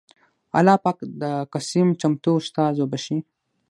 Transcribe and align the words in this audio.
اللهٔ 0.57 0.77
پاک 0.85 0.97
د 1.21 1.23
قسيم 1.53 1.87
چمتو 2.01 2.31
استاد 2.41 2.73
وبښي 2.77 3.17